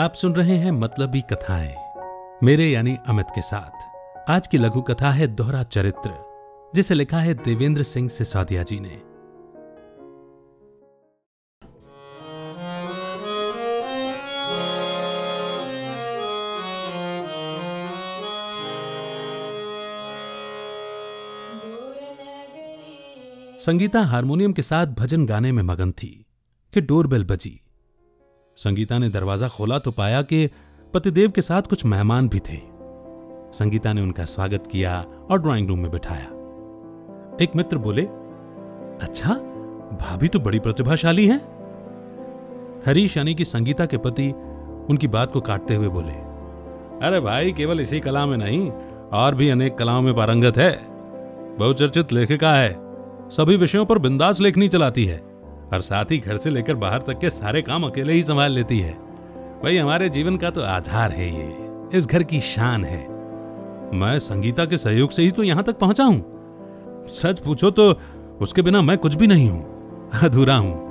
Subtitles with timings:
[0.00, 1.74] आप सुन रहे हैं मतलबी कथाएँ,
[2.42, 6.10] मेरे यानी अमित के साथ। आज की लघु कथा है दोहरा चरित्र,
[6.74, 9.00] जिसे लिखा है देवेंद्र सिंह सिसोदिया जी ने।
[23.60, 26.26] संगीता हारमोनियम के साथ भजन गाने में मगन थी,
[26.72, 27.60] कि डोरबेल बजी।
[28.58, 30.48] संगीता ने दरवाज़ा खोला तो पाया कि
[30.94, 32.56] पतिदेव के साथ कुछ मेहमान भी थे।
[33.52, 34.94] संगीता ने उनका स्वागत किया
[35.30, 36.24] और ड्राइंग रूम में बिठाया।
[37.42, 38.02] एक मित्र बोले
[39.02, 39.34] अच्छा
[40.00, 41.38] भाभी तो बड़ी प्रतिभाशाली हैं।
[42.86, 44.28] हरीश यानी कि संगीता के पति
[44.90, 46.12] उनकी बात को काटते हुए बोले,
[47.06, 48.70] अरे भाई, केवल इसी कला में नहीं,
[49.12, 50.72] और भी अनेक कलाओं में पारंगत है।
[51.58, 52.76] बहुचर्चित लेखिका है।
[53.30, 55.22] सभी विषयों पर बिंदास लेखनी चलाती है।
[55.72, 58.78] और साथ ही घर से लेकर बाहर तक के सारे काम अकेले ही संभाल लेती
[58.80, 58.92] है।
[59.62, 63.00] भाई हमारे जीवन का तो आधार है ये। इस घर की शान है।
[63.94, 67.94] मैं संगीता के सहयोग से ही तो यहाँ तक पहुँचा हूँ। सच पूछो तो
[68.40, 70.86] उसके बिना मैं कुछ भी नहीं हूँ। अधूरा हूँ।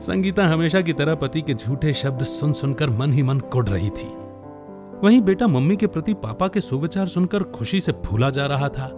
[0.00, 3.90] संगीता हमेशा की तरह पति के झूठे शब्द सुन सुनकर मन ही मन कुड़ रही
[3.90, 4.08] थी।
[5.04, 8.88] वहीं बेटा मम्मी के प्रति पापा के सुविचार सुनकर खुशी से भूला जा रहा था।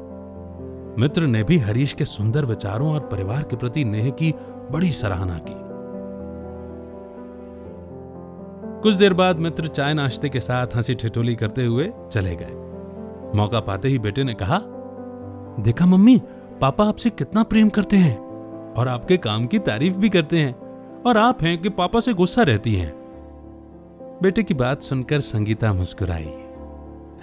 [0.98, 4.34] मित्र ने भी हरीश के सुंदर विचारों और परिवार के प्रति नेह की
[4.70, 5.72] बड़ी सराहना की।
[8.82, 12.52] कुछ देर बाद मित्र चाय नाश्ते के साथ हँसी ठिठोली करते हुए चले गए।
[13.38, 14.58] मौका पाते ही बेटे ने कहा,
[15.60, 16.22] देखा मम्मी,
[16.60, 18.18] पापा आपसे कितना प्रेम करते हैं
[18.74, 20.54] और आपके काम की तारीफ़ भी करते हैं
[21.02, 22.92] और आप हैं कि पापा से गुस्सा रहती हैं।
[24.22, 26.32] बेटे की बात सुनकर संगीता मुस्कुराई।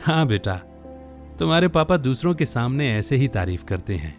[0.04, 0.62] हाँ बेटा
[1.40, 4.18] तुम्हारे पापा दूसरों के सामने ऐसे ही तारीफ़ करते हैं।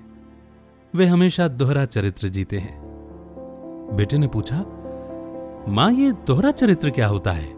[0.95, 2.81] वे हमेशा दोहरा चरित्र जीते हैं।
[3.93, 4.57] बेटे ने पूछा,
[5.69, 7.55] माँ, ये दोहरा चरित्र क्या होता है?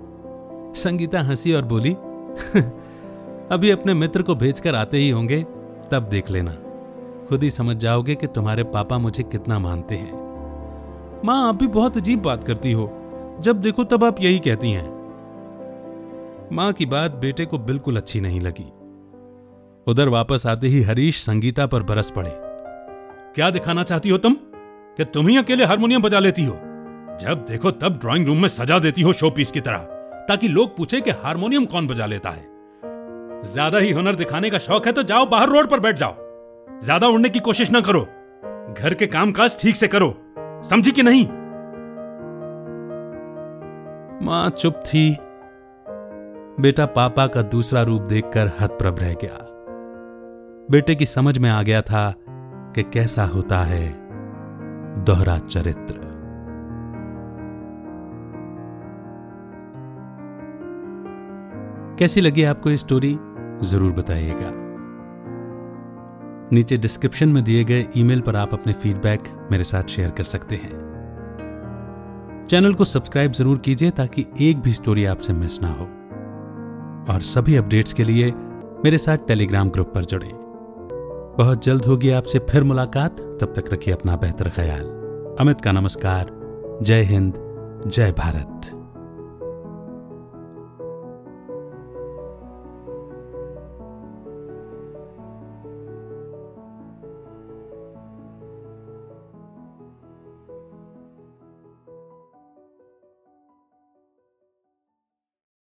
[0.75, 1.93] संगीता हँसी और बोली
[3.55, 5.43] अभी अपने मित्र को भेजकर आते ही होंगे,
[5.91, 6.53] तब देख लेना।
[7.29, 10.13] खुद ही समझ जाओगे कि तुम्हारे पापा मुझे कितना मानते हैं।
[11.25, 12.93] माँ, आप भी बहुत अजीब बात करती हो।
[13.41, 14.91] जब देखो तब आप यही कहती हैं।
[16.53, 18.73] माँ की बात बेटे को बिल्कुल अच्छी नहीं लगी।
[19.87, 22.31] उधर वापस आते ही हरीश संगीता पर बरस पड़े।
[23.35, 24.35] क्या दिखाना चाहती हो तुम?
[24.99, 26.55] कि तुम ही अकेले हारमोनियम बजा लेती हो?
[27.21, 29.79] जब देखो तब ड्राइंग रूम में सजा देती हो शोपीस की तरह,
[30.29, 32.51] ताकि लोग पूछे कि हारमोनियम कौन बजा लेता है।
[33.45, 36.15] ज़्यादा ही हुनर दिखाने का शौक है तो जाओ बाहर रोड पर बैठ जाओ।
[36.81, 38.01] ज़्यादा उड़ने की कोशिश ना करो।
[38.79, 40.15] घर के कामकाज ठीक से करो।
[40.65, 41.27] समझी कि नहीं?
[44.27, 45.11] माँ चुप थी।
[46.61, 49.49] बेटा पापा का दूसरा रूप देखकर हतप्रभ रह गया।
[50.73, 52.15] बेटे की समझ में आ गया था
[52.75, 53.89] कि कैसा होता है
[55.05, 55.95] दोहरा चरित्र।
[61.99, 63.13] कैसी लगी आपको ये स्टोरी
[63.63, 64.51] ज़रूर बताइएगा।
[66.53, 70.57] नीचे डिस्क्रिप्शन में दिए गए ईमेल पर आप अपने फीडबैक मेरे साथ शेयर कर सकते
[70.57, 70.71] हैं।
[72.51, 75.85] चैनल को सब्सक्राइब ज़रूर कीजिए ताकि एक भी स्टोरी आपसे मिस ना हो।
[77.13, 78.33] और सभी अपडेट्स के लिए
[78.85, 80.42] मेरे साथ टेलीग्राम ग्रुप पर जुड़ें।
[81.39, 84.85] बहुत जल्द होगी आपसे फिर मुलाकात। तब तक रखिए अपना बेहतर ख्याल।
[85.41, 86.31] अमित का नमस्कार।
[86.83, 87.35] जय हिंद।
[87.87, 88.82] जय भारत।